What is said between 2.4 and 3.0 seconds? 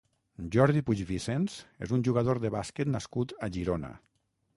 de bàsquet